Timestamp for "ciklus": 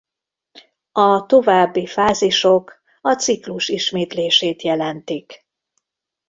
3.15-3.67